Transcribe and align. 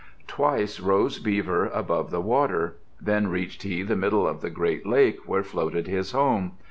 Twice 0.25 0.79
rose 0.79 1.19
Beaver 1.19 1.67
above 1.67 2.09
the 2.09 2.21
water. 2.21 2.77
Then 2.99 3.27
reached 3.27 3.61
he 3.61 3.83
the 3.83 3.95
middle 3.95 4.27
of 4.27 4.41
the 4.41 4.49
great 4.49 4.83
lake 4.83 5.27
where 5.27 5.43
floated 5.43 5.85
his 5.85 6.11
home. 6.11 6.53